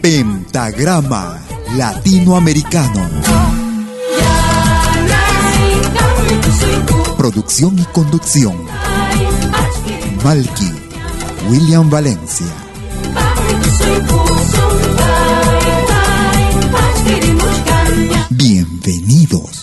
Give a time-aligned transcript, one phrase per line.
[0.00, 1.38] Pentagrama
[1.76, 3.08] Latinoamericano.
[7.16, 8.56] Producción y conducción.
[10.24, 10.72] Malky,
[11.48, 12.46] William Valencia.
[18.30, 19.61] Bienvenidos.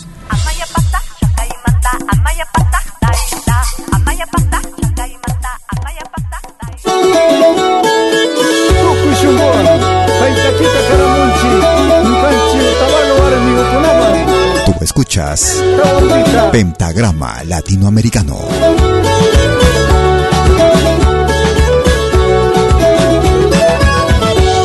[15.00, 15.64] Escuchas
[16.52, 18.36] Pentagrama Latinoamericano.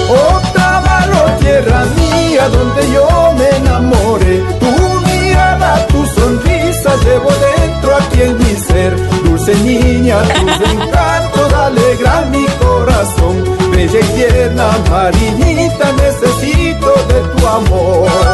[0.08, 4.42] Otavalo, tierra mía, donde yo me enamore.
[4.58, 8.96] Tu mirada, tu sonrisa llevo dentro aquí en mi ser.
[9.24, 13.44] Dulce niña, tus encantos alegran mi corazón.
[13.70, 18.33] Bella y tierna marinita, necesito de tu amor.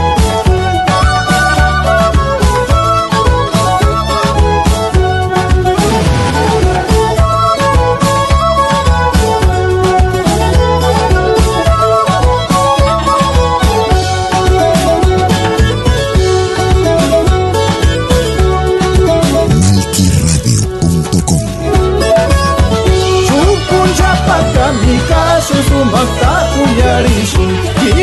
[27.01, 27.47] haijalishi,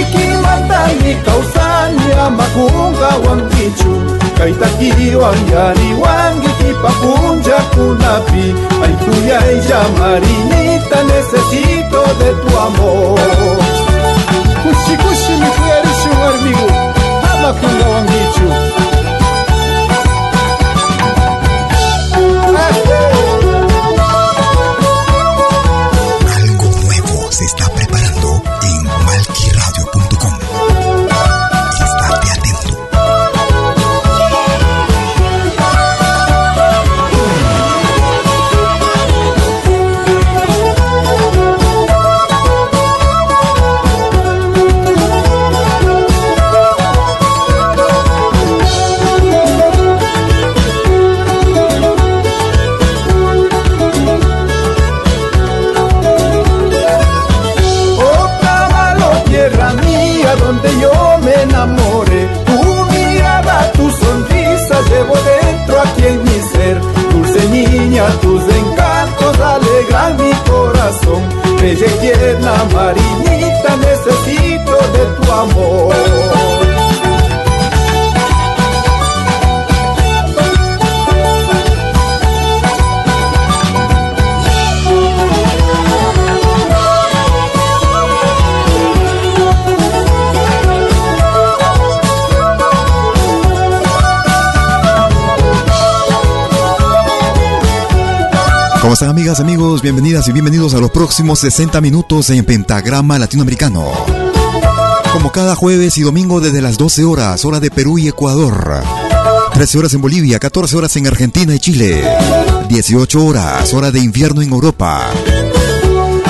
[0.01, 4.03] ikiwa ndani kausanya makunga wa mkichu
[4.39, 8.55] kaitakiwa ngari wangi kipakunja kunapi
[8.85, 13.19] aikuyaija marinita necesito de tu amor
[14.63, 16.73] kushikushi mikuyarishu warmigu
[17.23, 18.49] hamakunga wa mkichu.
[98.99, 99.81] ¿Cómo están amigas, amigos?
[99.81, 103.93] Bienvenidas y bienvenidos a los próximos 60 minutos en Pentagrama Latinoamericano.
[105.13, 108.83] Como cada jueves y domingo desde las 12 horas, hora de Perú y Ecuador.
[109.55, 112.03] 13 horas en Bolivia, 14 horas en Argentina y Chile.
[112.69, 115.09] 18 horas, hora de invierno en Europa.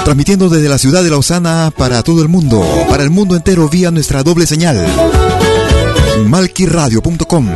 [0.05, 3.91] Transmitiendo desde la ciudad de Lausana para todo el mundo, para el mundo entero vía
[3.91, 4.87] nuestra doble señal.
[6.27, 7.49] Malquiradio.com,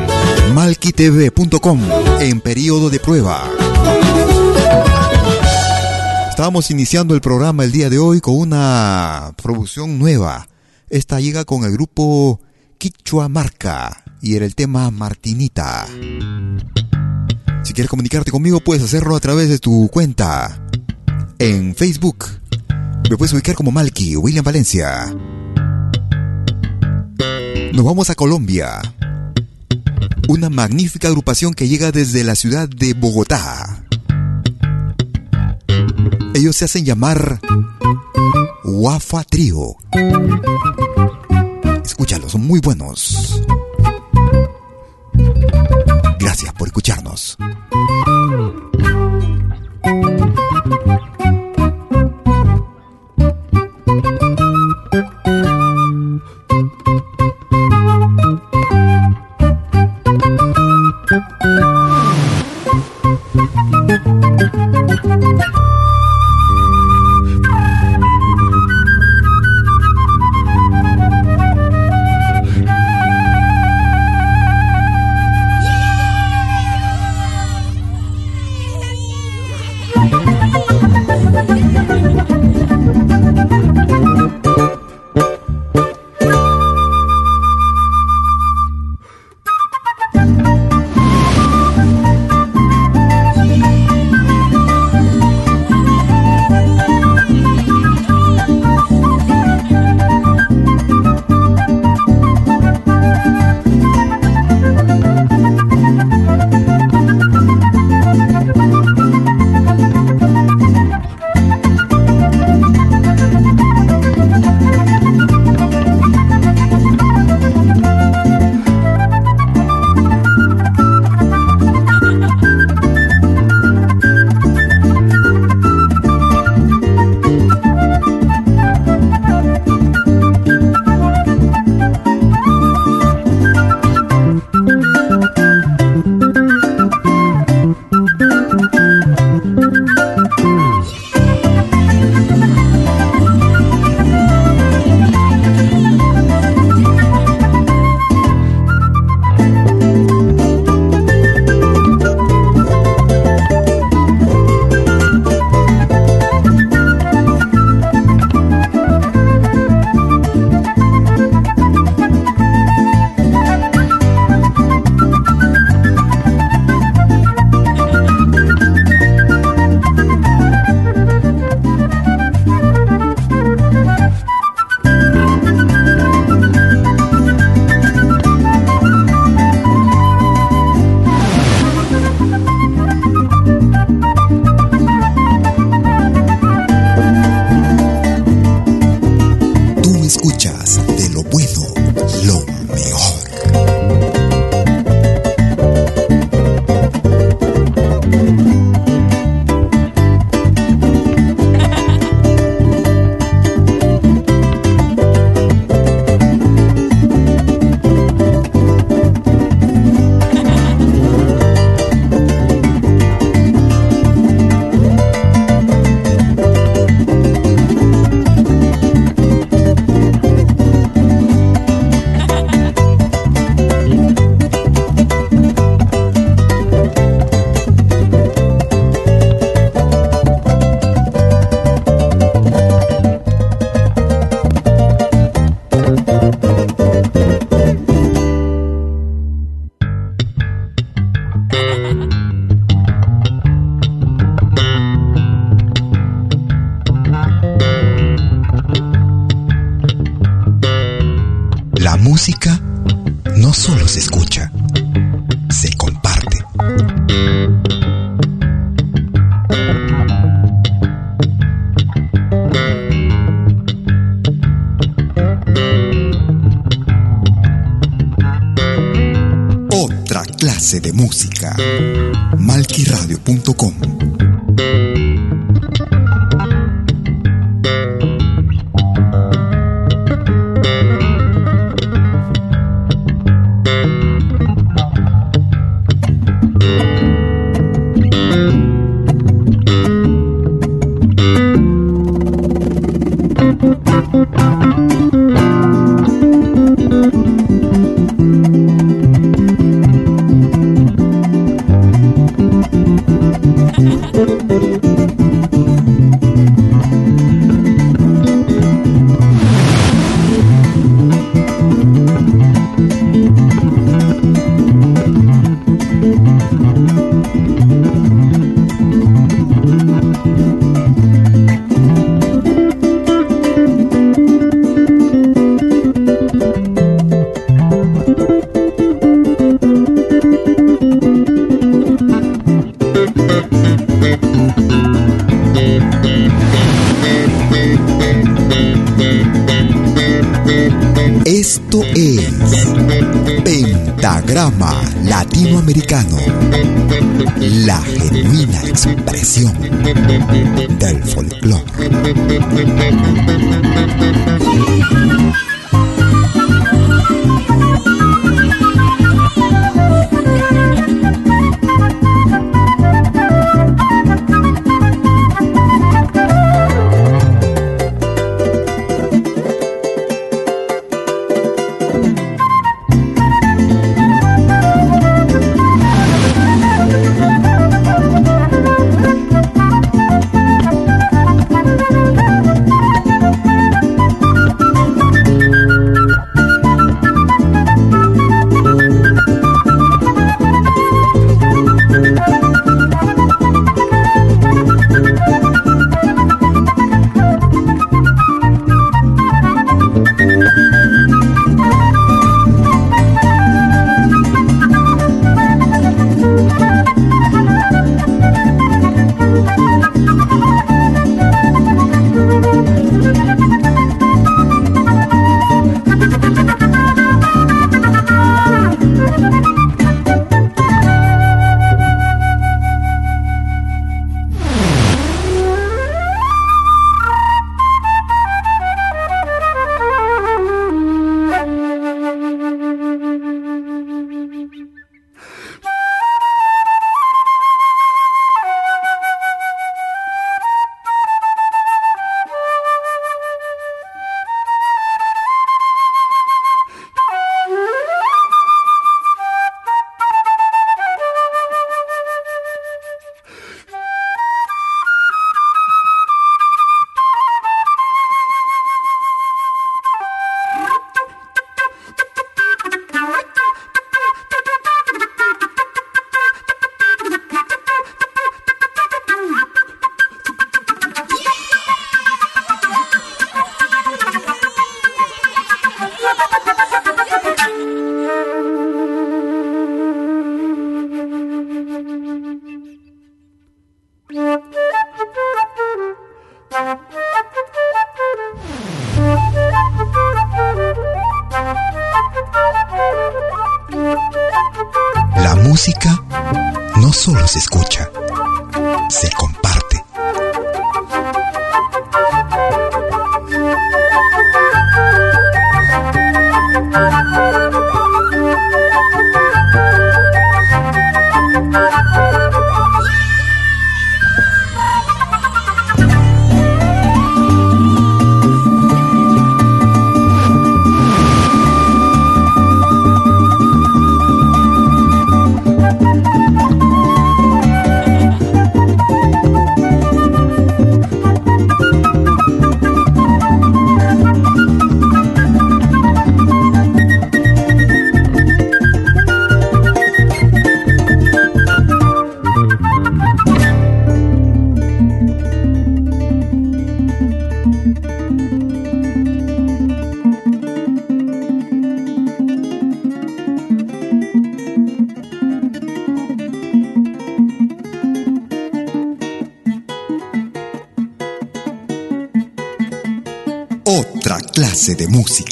[0.55, 1.81] malquitv.com,
[2.19, 3.51] en periodo de prueba.
[6.43, 10.49] Estamos iniciando el programa el día de hoy con una producción nueva.
[10.91, 12.41] Esta llega con el grupo
[12.79, 15.87] Quichua Marca y era el tema Martinita.
[17.63, 20.61] Si quieres comunicarte conmigo puedes hacerlo a través de tu cuenta
[21.39, 22.27] en Facebook.
[23.09, 25.15] Me puedes ubicar como Malky, William Valencia.
[27.73, 28.81] Nos vamos a Colombia.
[30.27, 33.85] Una magnífica agrupación que llega desde la ciudad de Bogotá.
[36.35, 37.41] Ellos se hacen llamar
[38.65, 39.77] Wafa Trio.
[41.85, 43.43] Escúchalos, son muy buenos.
[46.19, 47.37] Gracias por escucharnos.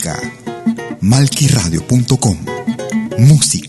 [0.01, 0.17] Música.
[1.01, 2.37] Malquiradio.com.
[3.19, 3.60] Música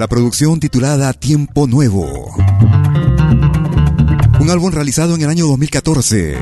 [0.00, 2.34] la producción titulada Tiempo Nuevo
[4.40, 6.38] un álbum realizado en el año 2014.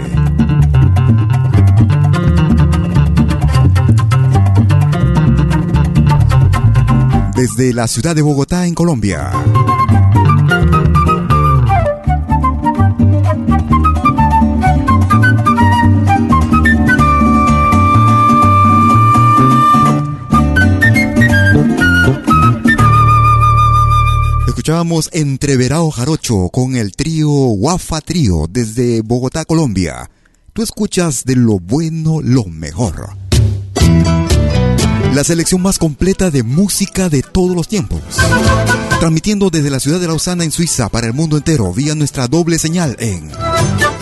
[7.35, 9.33] Desde la ciudad de Bogotá, en Colombia.
[24.69, 30.11] Escuchábamos Entreverao Jarocho con el trío Wafa Trío desde Bogotá, Colombia.
[30.53, 33.17] Tú escuchas de lo bueno lo mejor.
[35.15, 38.03] La selección más completa de música de todos los tiempos.
[39.01, 42.59] Transmitiendo desde la ciudad de Lausana en Suiza para el mundo entero vía nuestra doble
[42.59, 43.33] señal en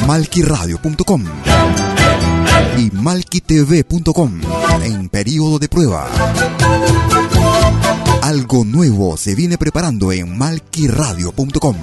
[0.08, 1.24] malquiradio.com
[2.76, 4.40] y malquitv.com
[4.82, 6.08] en periodo de prueba.
[8.36, 11.74] Algo nuevo se viene preparando en malquiradio.com.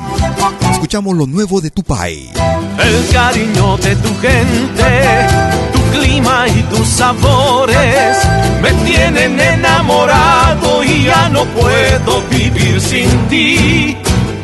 [0.71, 2.29] Escuchamos lo nuevo de tu país.
[2.77, 5.27] El cariño de tu gente,
[5.73, 8.19] tu clima y tus sabores
[8.61, 13.97] me tienen enamorado y ya no puedo vivir sin ti.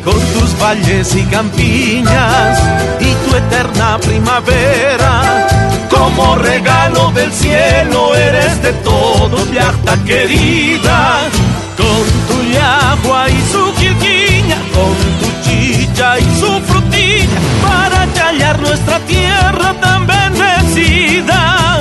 [0.04, 2.58] Con tus valles y campiñas
[2.98, 5.46] y tu eterna primavera
[5.90, 11.28] como regalo del cielo eres de todos, viaja querida
[11.80, 18.98] con tu yagua y su quilquiña, con tu chicha y su frutilla, para callar nuestra
[19.00, 21.80] tierra tan bendecida.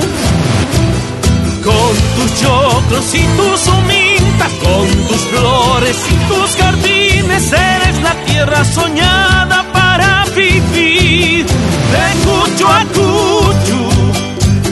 [1.63, 8.63] Con tus choclos y tus humintas, con tus flores y tus jardines, eres la tierra
[8.65, 11.45] soñada para vivir.
[11.93, 13.81] De Cucho a Cuchu,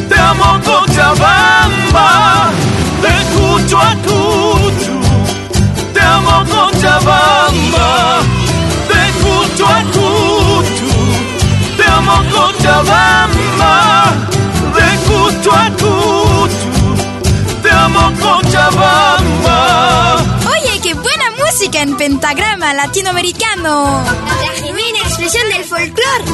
[0.09, 2.51] te amo Cochabamba,
[3.03, 5.06] de Cucho a Cuchu
[6.29, 8.19] amo Cochabamba,
[8.89, 10.91] de Cucho a Cucho,
[11.77, 13.73] te amo Cochabamba,
[14.75, 16.69] de Cucho a Cucho,
[17.61, 19.57] te amo Cochabamba.
[20.49, 24.03] Oye, qué buena música en pentagrama latinoamericano.
[24.41, 26.25] La genuina expresión del folclore.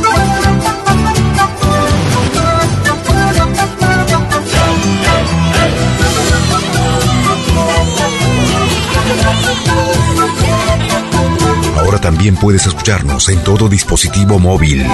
[11.78, 14.86] Ahora también puedes escucharnos en todo dispositivo móvil.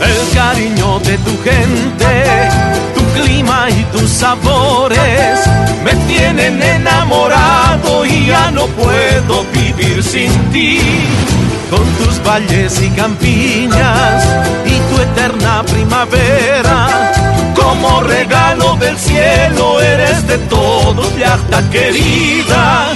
[0.00, 2.50] El cariño de tu gente,
[2.94, 5.40] tu clima y tus sabores
[5.84, 10.80] me tienen enamorado y ya no puedo vivir sin ti.
[11.70, 14.24] Con tus valles y campiñas
[14.64, 17.25] y tu eterna primavera
[17.80, 22.88] como regalo del cielo eres de todos, viaja querida.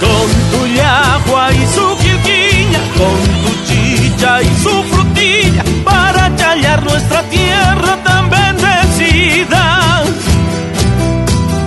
[0.00, 7.22] Con tu yagua y su quilquiña, con tu chicha y su frutilla, para callar nuestra
[7.24, 10.02] tierra tan bendecida.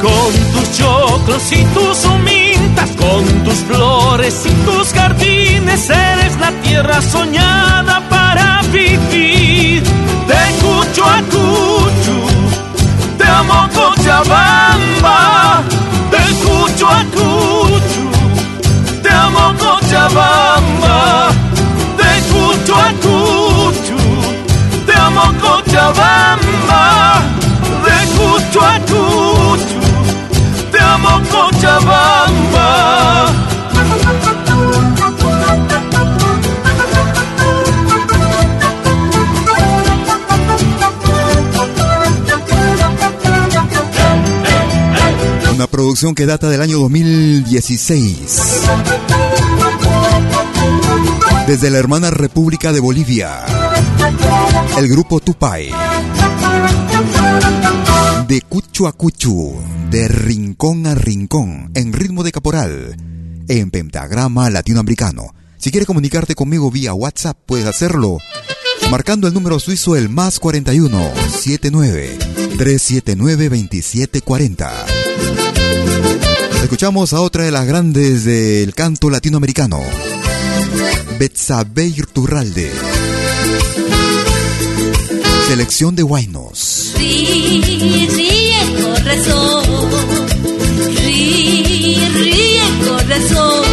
[0.02, 7.02] Con tus choclos y tus humintas, con tus flores y tus jardines, eres la tierra
[7.02, 9.84] soñada para vivir.
[9.84, 11.77] De cucho a cucho
[13.50, 15.64] amo Cochabamba,
[16.12, 17.04] de Cucho a
[19.02, 21.30] te amo Cochabamba,
[21.98, 22.92] de Cucho a
[24.86, 27.22] te amo Cochabamba,
[27.86, 28.80] de Cucho a
[30.72, 32.47] te amo Cochabamba.
[45.58, 48.62] Una producción que data del año 2016.
[51.48, 53.44] Desde la hermana República de Bolivia.
[54.78, 55.72] El grupo Tupai.
[58.28, 59.56] De Cucho a Cuchu,
[59.90, 62.96] de rincón a rincón, en ritmo de caporal,
[63.48, 65.34] en pentagrama latinoamericano.
[65.58, 68.20] Si quieres comunicarte conmigo vía WhatsApp, puedes hacerlo
[68.92, 72.18] marcando el número suizo el más 41 79
[72.58, 75.47] 379 2740.
[76.64, 79.80] Escuchamos a otra de las grandes del canto latinoamericano,
[81.18, 82.72] Betsabe Irturralde.
[85.48, 86.94] Selección de Guainos.
[86.98, 89.64] Ríe, ríe, corazón.
[91.06, 93.64] Ríe, ríe, corazón.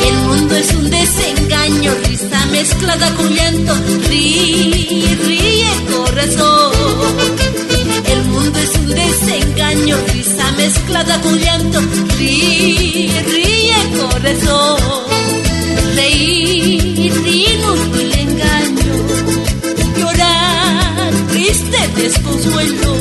[0.00, 3.74] El mundo es un desengaño, risa mezclada con llanto.
[4.08, 7.39] Ríe, ríe, corazón.
[9.80, 11.80] Desengaño, risa mezclada con llanto.
[12.18, 14.80] Ríe, ríe, corazón.
[15.94, 18.94] Reír, ríe, no el engaño.
[19.98, 22.96] Llorar, triste desconsuelo.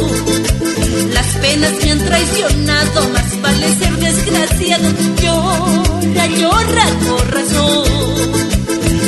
[1.13, 4.89] Las penas me han traicionado, más vale ser desgraciado.
[5.21, 7.89] Llora, llora, corazón.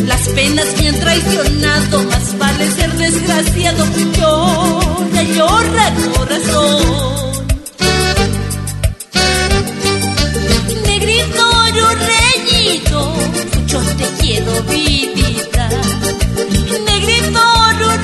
[0.07, 3.85] Las penas me han traicionado, más vale ser desgraciado.
[4.17, 7.30] Llora, llora, corazón.
[11.81, 13.13] Negrito, reñito,
[13.65, 15.69] yo te quiero vidita.
[16.85, 17.41] Negrito,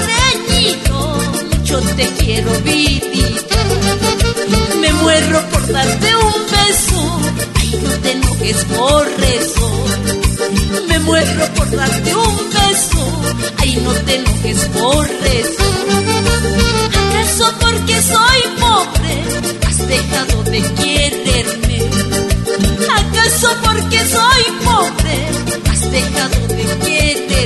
[0.10, 1.18] reñito,
[1.64, 3.58] yo te quiero vidita.
[4.82, 7.20] Me muero por darte un beso,
[7.56, 9.86] ay no te enojes por eso.
[10.88, 13.22] Me muero por darte un beso,
[13.60, 15.64] ay no te enojes por eso.
[16.88, 22.37] ¿Acaso porque soy pobre has dejado de quererme?
[23.00, 25.18] ¿Acaso porque soy pobre
[25.70, 27.42] has dejado de quererme?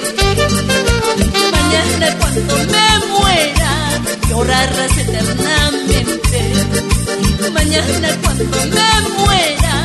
[1.52, 3.72] Mañana cuando me muera
[4.30, 6.40] llorarás eternamente.
[7.54, 9.76] Mañana cuando me muera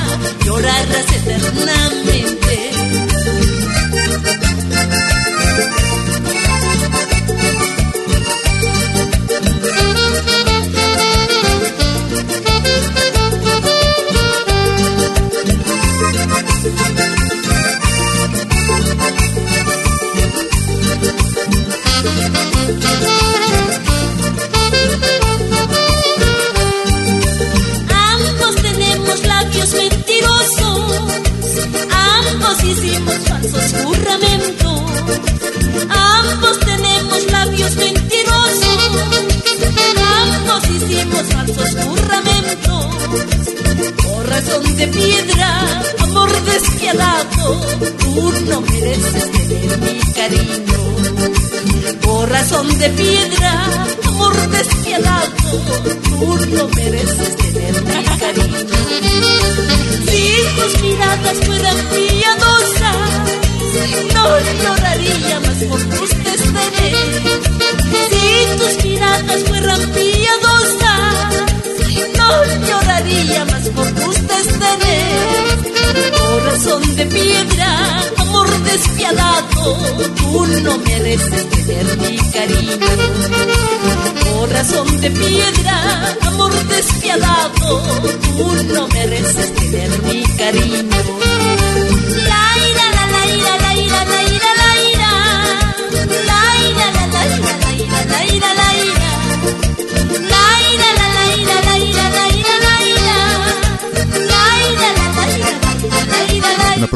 [0.45, 2.55] llorarás eternamente.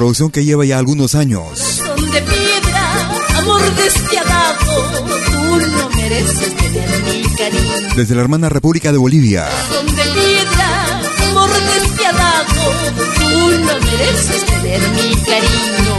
[0.00, 1.82] Producción que lleva ya algunos años.
[1.84, 7.94] Corazón de piedra, amor despiadado, tú no mereces tener mi cariño.
[7.96, 9.44] Desde la hermana República de Bolivia.
[9.44, 12.62] Corazón de piedra, amor despiadado,
[13.18, 15.94] tú no mereces tener mi cariño.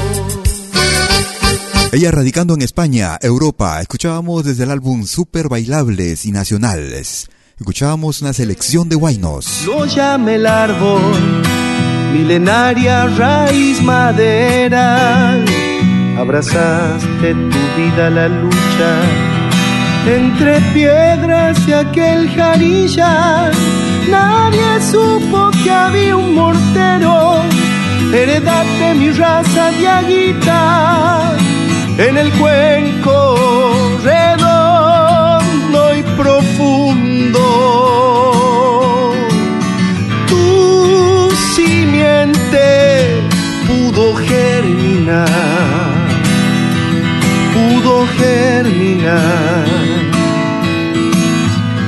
[1.92, 3.82] Ella radicando en España, Europa.
[3.82, 7.30] Escuchábamos desde el álbum Super Bailables y Nacionales.
[7.60, 9.68] Escuchábamos una selección de guainos.
[9.68, 11.44] Lo el árbol,
[12.12, 15.38] milenaria raíz madera.
[16.20, 18.92] Abrazaste tu vida la lucha
[20.08, 23.52] entre piedras y aquel jarilla.
[24.10, 27.42] Nadie supo que había un mortero,
[28.14, 31.34] heredad de mi raza de aguita,
[31.98, 33.81] en el cuenco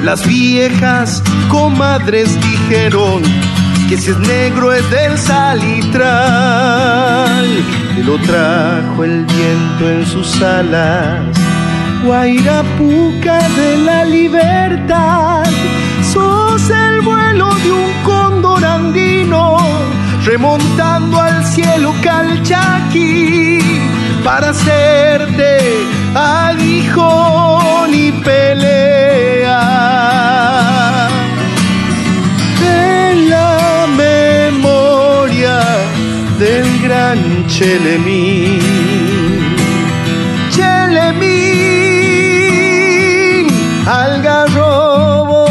[0.04, 3.22] Las viejas comadres dijeron
[3.88, 6.08] que si es negro es del salitral,
[7.96, 11.38] que lo trajo el viento en sus alas.
[12.04, 15.44] Guairapuca de la libertad,
[16.12, 19.58] sos el vuelo de un cóndor andino,
[20.26, 23.60] remontando al cielo calchaquí
[24.24, 29.60] para hacerte aguijón y pelea.
[32.62, 35.60] En la memoria
[36.40, 38.62] del gran Chelemín.
[40.52, 41.48] Chelemín,
[43.88, 45.46] algarrobo,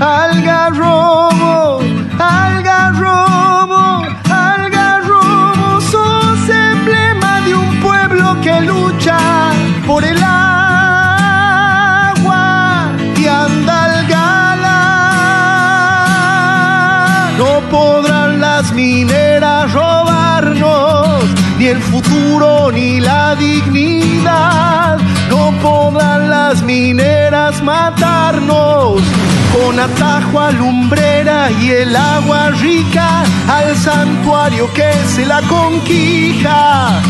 [0.00, 1.27] algarrobo,
[22.68, 24.98] futuro ni la dignidad.
[25.28, 29.02] No podrán las mineras matarnos
[29.52, 37.00] con atajo a lumbrera y el agua rica al santuario que se la conquija.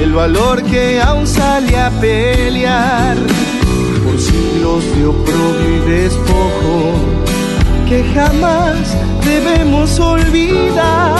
[0.00, 3.14] El valor que aún sale a pelear
[4.02, 6.94] por siglos de oprobio y despojo
[7.86, 11.16] que jamás debemos olvidar.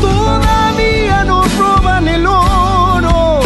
[0.00, 3.38] Todavía nos roban el oro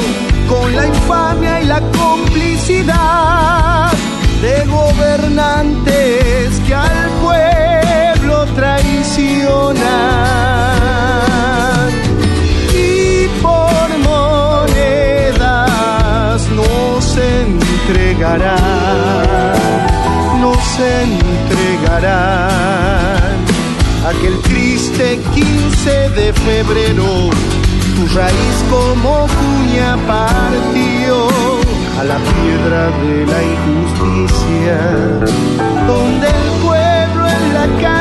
[0.49, 3.93] con la infamia y la complicidad
[4.41, 6.26] de gobernantes
[18.17, 19.53] entregarán,
[20.41, 22.17] nos entregarán
[24.09, 27.29] aquel triste 15 de febrero.
[27.95, 31.29] Tu raíz como cuña partió
[31.99, 34.79] a la piedra de la injusticia,
[35.87, 37.96] donde el pueblo en la calle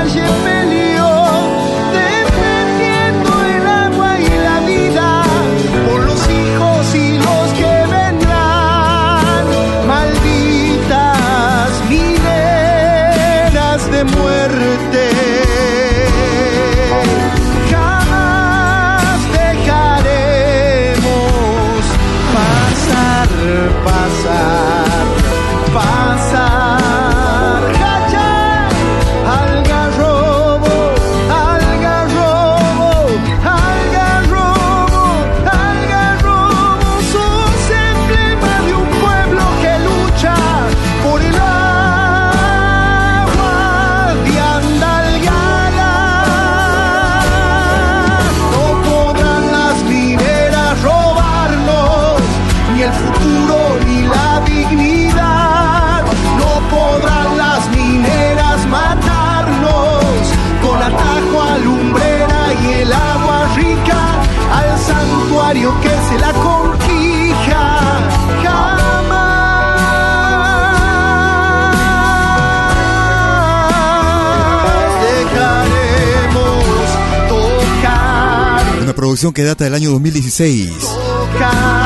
[79.33, 80.71] que data del año 2016.
[80.79, 81.85] tocar.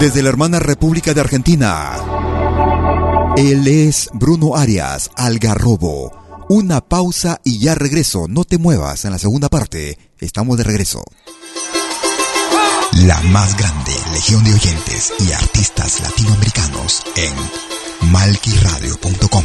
[0.00, 1.92] Desde la hermana República de Argentina.
[3.36, 6.12] Él es Bruno Arias, Algarrobo.
[6.48, 8.26] Una pausa y ya regreso.
[8.28, 9.98] No te muevas en la segunda parte.
[10.18, 11.02] Estamos de regreso.
[13.04, 19.44] La más grande legión de oyentes y artistas latinoamericanos en malquiradio.com.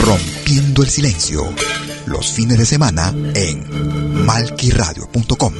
[0.00, 1.44] Rompiendo el silencio,
[2.06, 5.52] los fines de semana en malquiradio.com.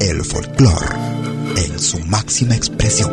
[0.00, 0.86] El folclore
[1.56, 3.12] en su máxima expresión.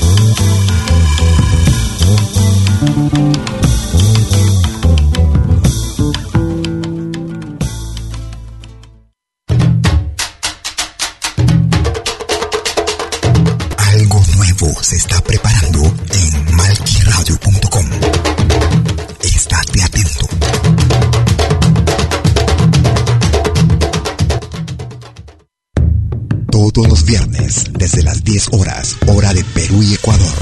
[28.31, 30.37] 10 horas, hora de Perú y Ecuador.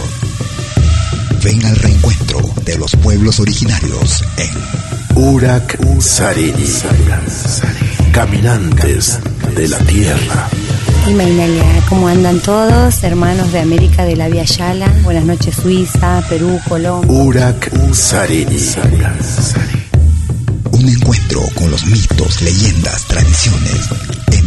[1.44, 6.68] Ven al reencuentro de los pueblos originarios en Urak Sarini.
[8.12, 9.18] Caminantes
[9.56, 10.50] de la tierra.
[11.08, 13.02] Y Mainalia, ¿cómo andan todos?
[13.02, 14.88] Hermanos de América de la Via Yala.
[15.04, 17.12] Buenas noches, Suiza, Perú, Colombia.
[17.12, 18.56] Urak Sarini.
[20.74, 23.90] Un encuentro con los mitos, leyendas, tradiciones,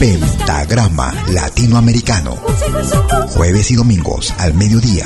[0.00, 2.34] Pentagrama Latinoamericano.
[3.34, 5.04] Jueves y domingos al mediodía.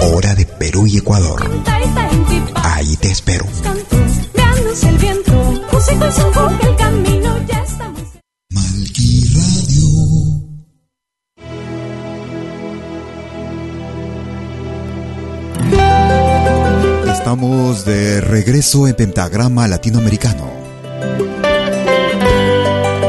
[0.00, 1.46] Hora de Perú y Ecuador.
[2.54, 3.44] Ahí te espero.
[17.12, 20.63] Estamos de regreso en Pentagrama Latinoamericano.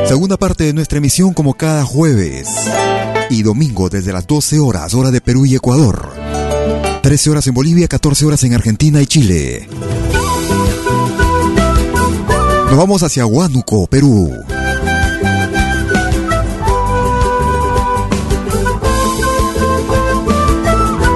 [0.07, 2.47] Segunda parte de nuestra emisión como cada jueves
[3.29, 6.13] y domingo desde las 12 horas, hora de Perú y Ecuador.
[7.01, 9.67] 13 horas en Bolivia, 14 horas en Argentina y Chile.
[12.69, 14.31] Nos vamos hacia Huánuco, Perú.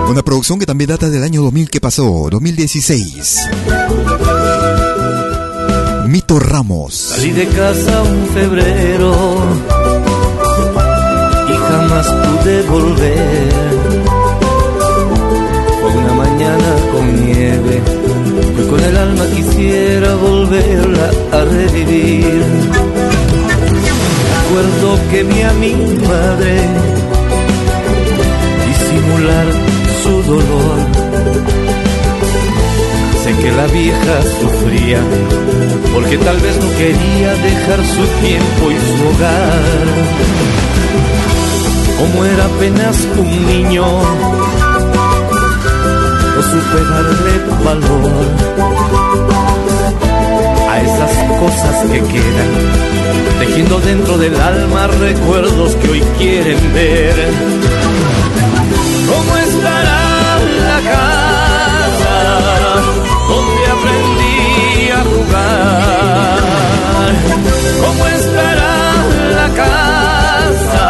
[0.09, 3.37] Una producción que también data del año 2000 que pasó, 2016.
[6.09, 6.95] Mito Ramos.
[6.95, 9.13] Salí de casa un febrero
[11.47, 13.49] y jamás pude volver.
[15.79, 17.81] Fue una mañana con nieve
[18.67, 22.43] con el alma quisiera volverla a revivir.
[24.41, 25.73] Recuerdo que vi a mi
[26.07, 26.98] madre
[33.59, 34.99] la vieja sufría
[35.93, 39.63] porque tal vez no quería dejar su tiempo y su hogar.
[41.99, 43.85] Como era apenas un niño,
[46.35, 47.33] no supe darle
[47.65, 48.25] valor
[50.71, 52.51] a esas cosas que quedan,
[53.39, 57.15] tejiendo dentro del alma recuerdos que hoy quieren ver.
[59.09, 59.99] ¿Cómo estará
[60.65, 61.18] la casa
[63.49, 66.39] donde aprendí a jugar?
[67.81, 68.77] ¿Cómo estará
[69.35, 70.87] la casa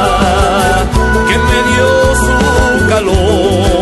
[1.27, 3.78] que me dio su calor?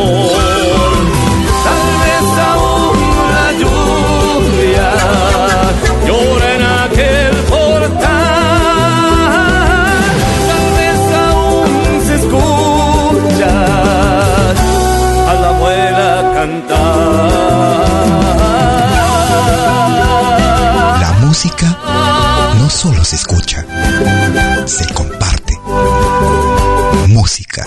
[21.47, 21.77] Música
[22.59, 23.65] no solo se escucha,
[24.65, 25.57] se comparte.
[27.07, 27.65] Música,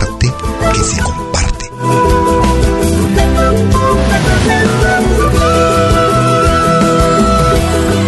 [0.00, 0.32] arte
[0.72, 1.70] que se comparte.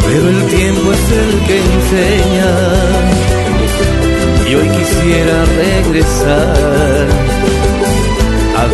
[0.06, 2.50] Pero el tiempo es el que enseña
[4.48, 7.33] y hoy quisiera regresar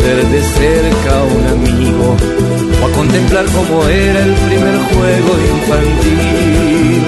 [0.01, 2.15] ver de cerca a un amigo
[2.81, 7.03] o a contemplar cómo era el primer juego infantil.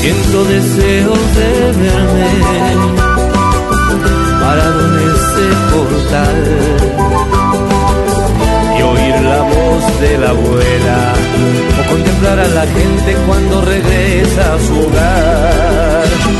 [0.00, 1.50] Siento deseos de
[1.80, 2.30] verme
[4.40, 6.38] parado en ese portal
[8.76, 10.98] y oír la voz de la abuela
[11.78, 16.33] o contemplar a la gente cuando regresa a su hogar.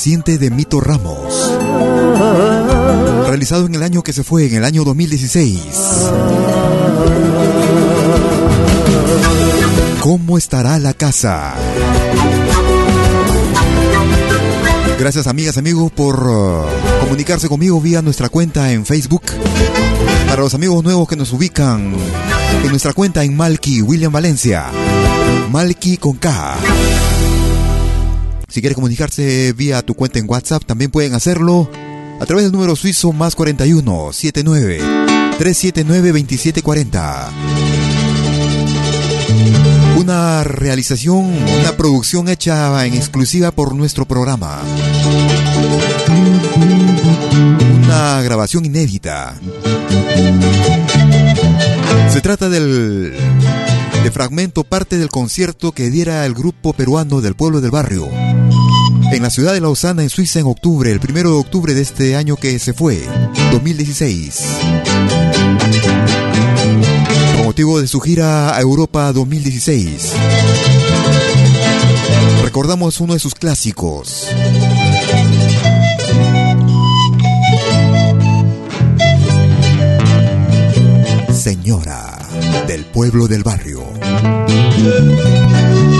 [0.00, 1.52] Reciente de Mito Ramos.
[3.26, 5.60] Realizado en el año que se fue, en el año 2016.
[10.00, 11.52] ¿Cómo estará la casa?
[14.98, 16.64] Gracias amigas, amigos por uh,
[17.02, 19.24] comunicarse conmigo vía nuestra cuenta en Facebook.
[20.30, 21.92] Para los amigos nuevos que nos ubican
[22.64, 24.64] en nuestra cuenta en Malky, William Valencia.
[25.50, 26.56] Malky con K.
[28.50, 31.70] Si quieres comunicarse vía tu cuenta en WhatsApp, también pueden hacerlo
[32.20, 34.78] a través del número suizo más 41 79
[35.38, 37.30] 379 2740.
[39.96, 44.60] Una realización, una producción hecha en exclusiva por nuestro programa.
[47.84, 49.38] Una grabación inédita.
[52.12, 53.14] Se trata del
[54.02, 58.08] de fragmento parte del concierto que diera el grupo peruano del pueblo del barrio
[59.12, 62.16] en la ciudad de Lausana, en Suiza, en octubre, el primero de octubre de este
[62.16, 63.02] año que se fue,
[63.50, 64.40] 2016.
[67.36, 70.12] Con motivo de su gira a Europa 2016.
[72.44, 74.28] Recordamos uno de sus clásicos.
[81.32, 82.18] Señora
[82.66, 83.82] del pueblo del barrio.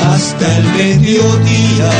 [0.00, 1.90] Hasta el mediodía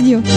[0.00, 0.27] gusta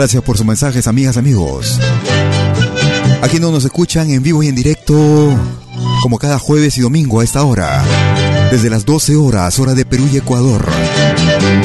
[0.00, 1.78] gracias por sus mensajes, amigas, amigos.
[3.20, 4.96] Aquí no nos escuchan en vivo y en directo,
[6.00, 7.84] como cada jueves y domingo a esta hora.
[8.50, 10.66] Desde las 12 horas, hora de Perú y Ecuador.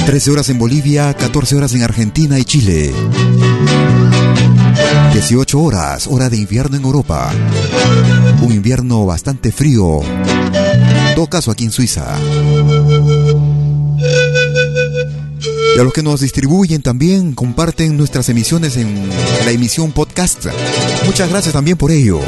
[0.06, 2.94] 13 horas en Bolivia, 14 horas en Argentina y Chile.
[5.14, 7.32] 18 horas, hora de invierno en Europa.
[8.42, 10.02] Un invierno bastante frío.
[11.16, 12.18] Todo caso, aquí en Suiza.
[15.76, 19.10] Y a los que nos distribuyen también, comparten nuestras emisiones en
[19.44, 20.46] la emisión podcast.
[21.06, 22.22] Muchas gracias también por ello.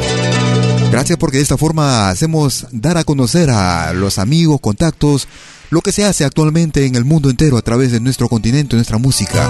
[0.90, 5.28] Gracias porque de esta forma hacemos dar a conocer a los amigos, contactos,
[5.70, 8.98] lo que se hace actualmente en el mundo entero a través de nuestro continente, nuestra
[8.98, 9.48] música.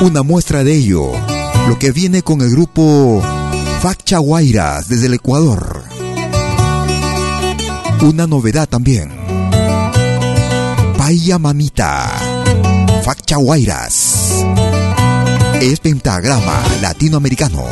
[0.00, 1.12] Una muestra de ello,
[1.68, 3.22] lo que viene con el grupo
[3.80, 5.84] Facha Guairas desde el Ecuador.
[8.00, 9.10] Una novedad también.
[11.04, 12.08] Paya Mamita,
[13.04, 14.40] Facha Guairas.
[15.60, 17.62] Es pentagrama latinoamericano.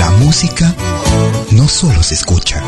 [0.00, 0.74] La música
[1.52, 2.60] no solo se escucha,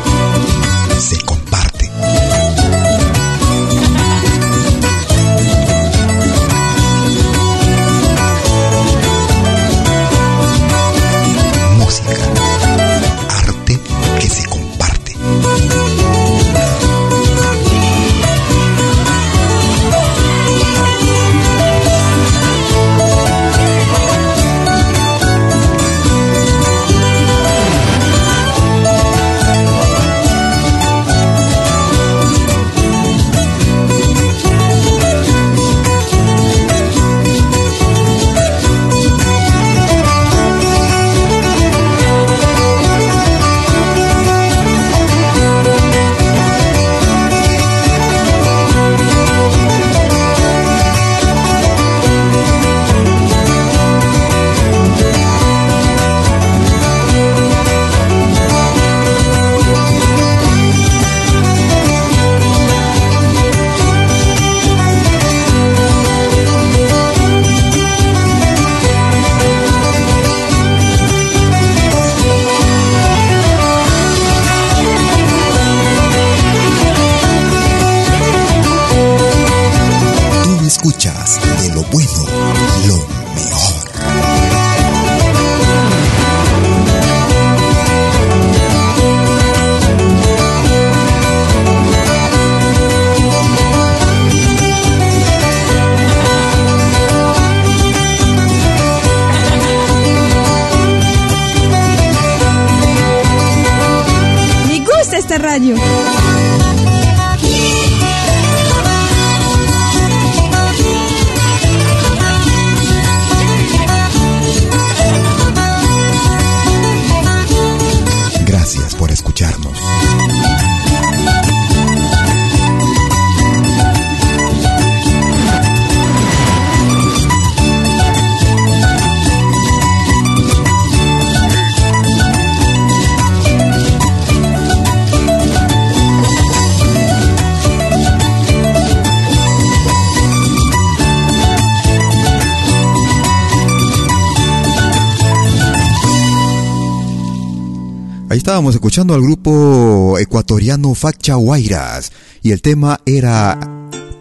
[148.51, 152.11] estábamos escuchando al grupo ecuatoriano Facha Guairas
[152.43, 153.57] y el tema era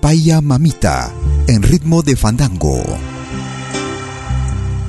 [0.00, 1.10] Paya Mamita
[1.48, 2.80] en ritmo de fandango.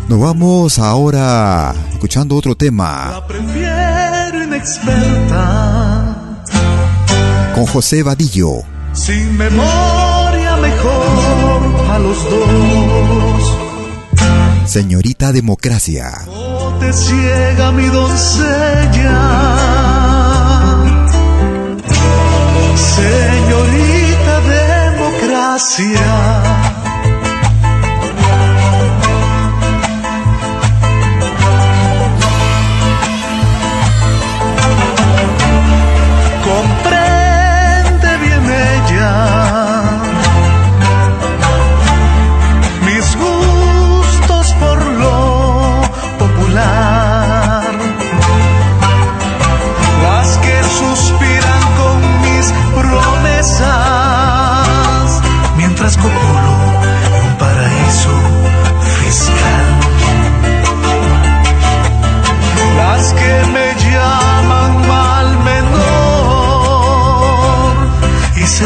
[0.07, 6.43] Nos vamos ahora escuchando otro tema Prefiero inexperta,
[7.55, 8.61] con José Vadillo.
[8.93, 13.70] sin memoria mejor a los dos.
[14.71, 16.09] Señorita Democracia.
[16.27, 19.19] No te ciega mi doncella,
[22.77, 24.39] señorita
[24.95, 26.70] democracia.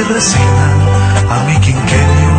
[0.08, 0.78] Resignan
[1.30, 2.34] a mi quinquenio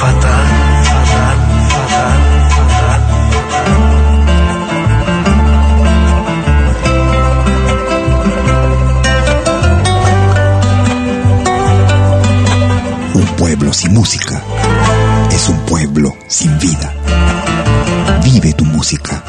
[0.00, 0.46] fatal,
[0.90, 1.38] fatal,
[1.72, 2.18] fatal,
[2.56, 3.00] fatal.
[13.14, 14.42] Un pueblo sin música
[15.30, 16.92] es un pueblo sin vida.
[18.22, 19.22] Vive tu música.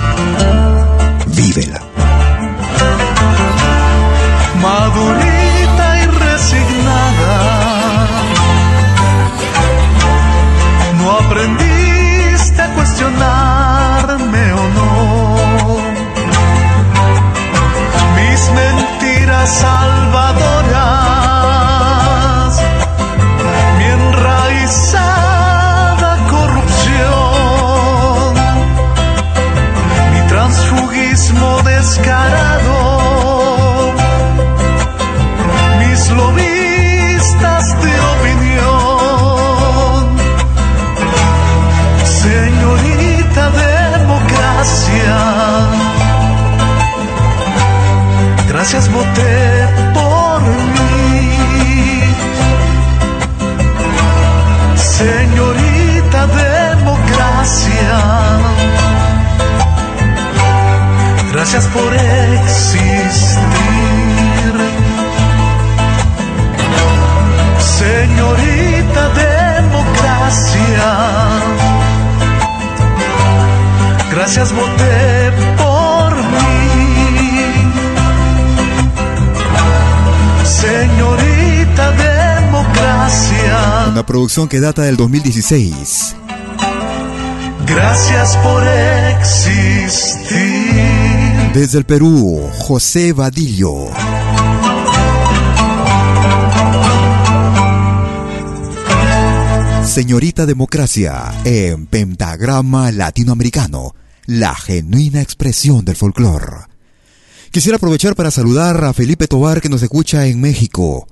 [1.27, 1.81] Vívela.
[4.61, 5.36] madurita
[12.97, 15.77] cuestionarme o no.
[18.15, 19.96] Mis mentiras salvadoras,
[74.27, 77.63] gracias voté por mí.
[80.43, 86.15] Señorita democracia, Una producción que data del 2016.
[87.65, 88.67] gracias por
[89.17, 90.35] existir.
[91.53, 93.87] Desde el Perú, José Vadillo.
[99.85, 103.95] Señorita Democracia en Pentagrama Latinoamericano,
[104.27, 106.67] la genuina expresión del folclore.
[107.49, 111.07] Quisiera aprovechar para saludar a Felipe Tobar que nos escucha en México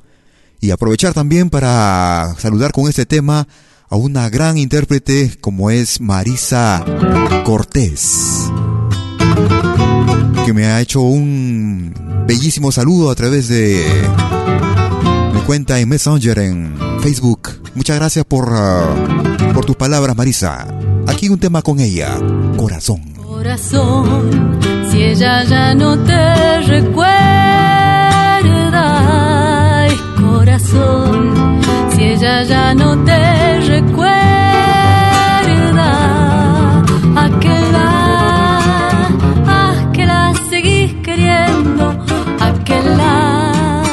[0.61, 3.47] y aprovechar también para saludar con este tema
[3.89, 6.83] a una gran intérprete como es Marisa
[7.45, 8.51] Cortés,
[10.45, 11.93] que me ha hecho un
[12.27, 13.85] bellísimo saludo a través de
[15.33, 17.49] mi cuenta en Messenger en Facebook.
[17.75, 20.67] Muchas gracias por, ah, por tus palabras, Marisa.
[21.07, 22.17] Aquí un tema con ella,
[22.65, 24.59] Corazón.
[24.89, 27.05] Si ella ya no te recuerda,
[30.19, 31.59] corazón,
[31.91, 34.09] si ella ya no te recuerda,
[37.15, 39.09] a que la,
[39.47, 41.85] a que la seguís queriendo,
[42.39, 43.83] a que la,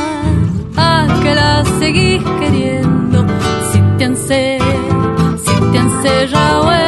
[0.76, 3.26] a que la seguís queriendo,
[3.70, 4.58] si te ense,
[5.44, 6.81] si te encerrado esa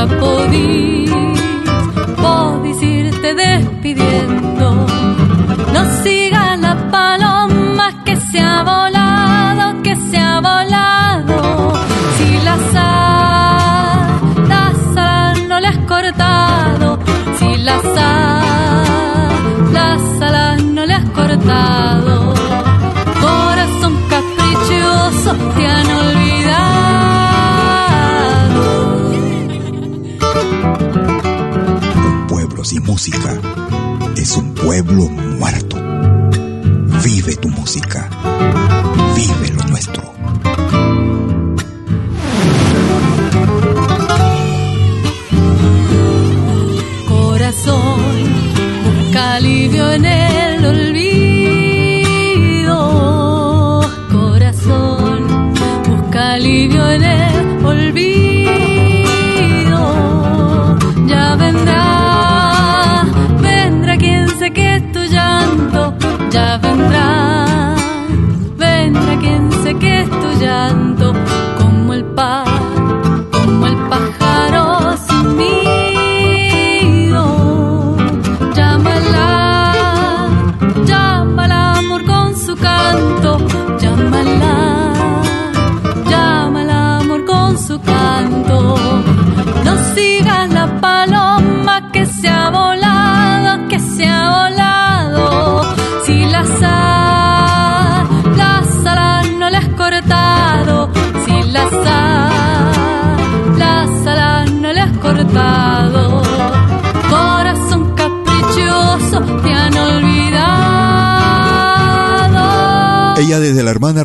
[0.00, 0.89] ya podís,
[34.16, 35.76] es un pueblo muerto.
[37.02, 38.10] Vive tu música.
[39.16, 40.19] Vive lo nuestro.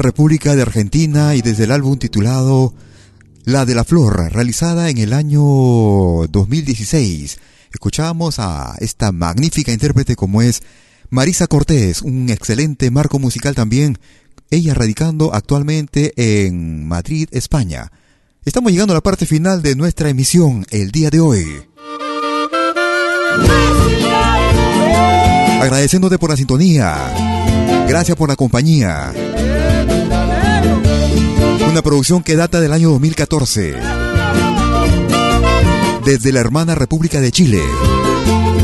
[0.06, 2.76] República de Argentina y desde el álbum titulado
[3.44, 5.42] La de la Flor, realizada en el año
[6.30, 7.40] 2016.
[7.74, 10.62] Escuchamos a esta magnífica intérprete como es
[11.10, 13.98] Marisa Cortés, un excelente marco musical también,
[14.52, 17.92] ella radicando actualmente en Madrid, España.
[18.46, 21.46] Estamos llegando a la parte final de nuestra emisión el día de hoy.
[25.62, 27.12] Agradeciéndote por la sintonía.
[27.88, 29.12] Gracias por la compañía.
[31.70, 33.76] Una producción que data del año 2014.
[36.06, 37.62] Desde la hermana República de Chile.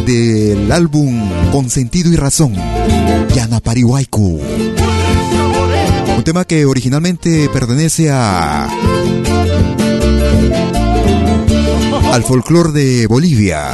[0.05, 2.53] Del álbum Con Sentido y Razón.
[3.33, 4.41] Yana Parihuaycu.
[6.17, 8.69] Un tema que originalmente pertenece a.
[12.11, 13.73] al folclore de Bolivia.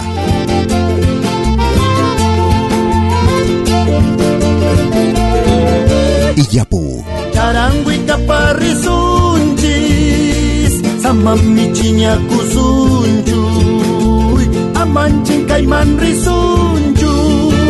[6.36, 7.07] Iyapu.
[7.38, 10.74] Tarangui kaparri sunchis
[11.04, 14.44] Samami chiñaku sunchuy
[14.82, 17.62] Amanchin kaiman risunchuy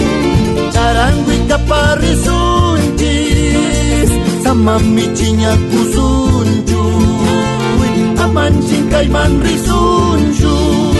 [0.76, 4.10] Tarangui kaparri sunchis
[4.44, 7.90] Samami chiñaku sunchuy
[8.24, 10.96] Amanchin kaiman risunchuy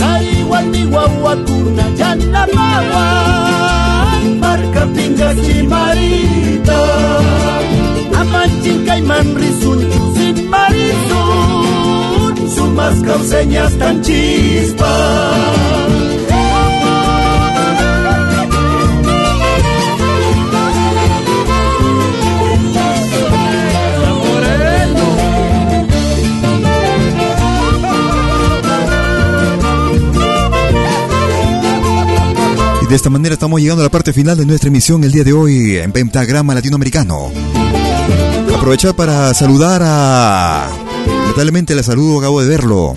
[0.00, 3.04] Kari wati wawakuna yanamawa
[4.58, 6.80] Marca pinga chimarita.
[8.20, 15.97] Amanchin kaiman risunchu sin marisun Sumas causeñas tan chispas
[32.88, 35.34] de esta manera estamos llegando a la parte final de nuestra emisión el día de
[35.34, 37.30] hoy en Pentagrama Latinoamericano.
[38.54, 40.70] Aprovechar para saludar a...
[41.06, 42.94] Lamentablemente la saludo, acabo de verlo.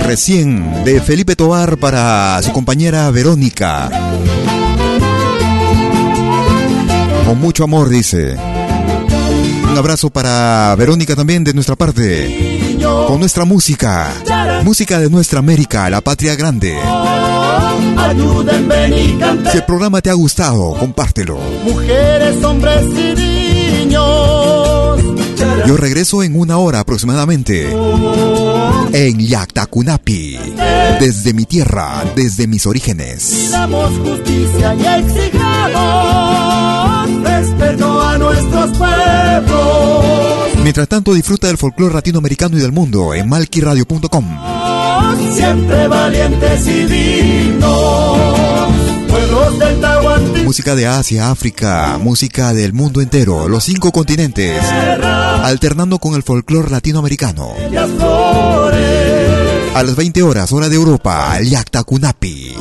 [0.00, 3.88] Recién de Felipe Tobar para su compañera Verónica.
[7.24, 8.36] Con mucho amor, dice.
[9.76, 12.78] Un abrazo para Verónica también de nuestra parte.
[13.06, 14.10] Con nuestra música.
[14.64, 16.78] Música de nuestra América, la patria grande.
[17.98, 19.52] Ayúdenme y canten.
[19.52, 21.38] Si el programa te ha gustado, compártelo.
[21.64, 24.98] Mujeres, hombres y niños.
[25.66, 27.70] Yo regreso en una hora aproximadamente.
[28.94, 30.38] En Yactacunapi.
[31.00, 33.50] Desde mi tierra, desde mis orígenes.
[33.50, 36.16] Damos justicia y exijamos
[38.26, 40.16] nuestros pueblos.
[40.62, 44.24] Mientras tanto, disfruta del folclore latinoamericano y del mundo en malquiradio.com.
[45.32, 48.18] Siempre valientes y dignos.
[49.08, 50.44] Pueblos del Tahuantinsuyo.
[50.44, 56.70] Música de Asia, África, música del mundo entero, los cinco continentes, alternando con el folclore
[56.70, 57.54] latinoamericano.
[57.96, 59.36] Flores.
[59.74, 62.56] A las 20 horas, hora de Europa, el Yactacunapi.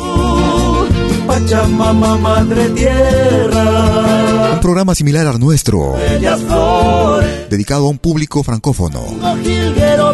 [1.56, 4.52] Pachamama, madre tierra.
[4.56, 7.50] Un programa similar al nuestro, Bellas flores.
[7.50, 9.00] dedicado a un público francófono.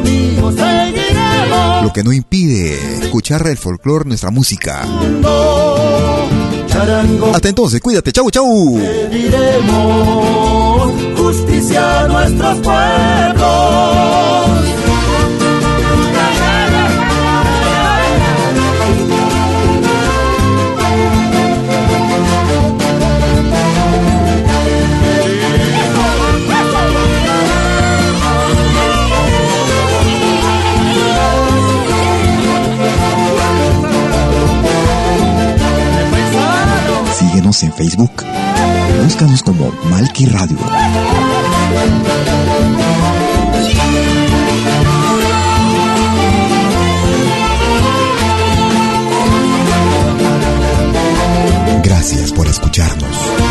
[0.03, 0.51] Mío.
[1.81, 4.83] Lo que no impide escuchar el folclore, nuestra música.
[6.67, 8.77] Charango Hasta entonces, cuídate, chau, chau.
[8.77, 10.91] pediremos.
[11.17, 13.41] Justicia a nuestros pueblos.
[37.43, 38.23] En Facebook.
[39.03, 40.57] Búscanos como Malki Radio.
[51.83, 53.50] Gracias por escucharnos.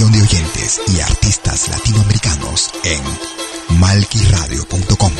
[0.00, 5.12] De oyentes y artistas latinoamericanos en malquiradio.com.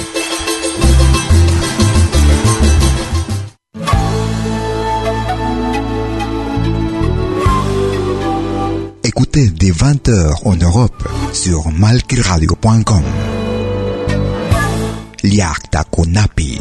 [9.04, 13.04] Écoutez dès 20h en Europe sur malquiradio.com.
[15.22, 16.60] Liakta Konapi.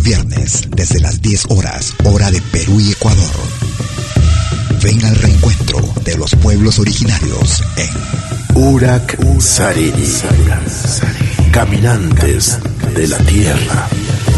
[0.00, 3.34] Los viernes, desde las 10 horas, hora de Perú y Ecuador.
[4.82, 10.06] Ven al reencuentro de los pueblos originarios en Urak Sariri.
[11.52, 12.58] Caminantes
[12.94, 13.88] de la tierra.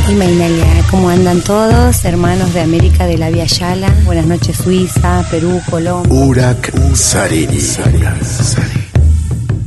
[0.09, 2.05] Y Mainalia, ¿cómo andan todos?
[2.05, 3.95] Hermanos de América de la Via Yala.
[4.05, 6.13] Buenas noches, Suiza, Perú, Colombia.
[6.13, 7.61] Urak Sariri.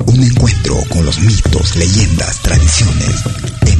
[0.07, 3.44] Un encuentro con los mitos, leyendas, tradiciones.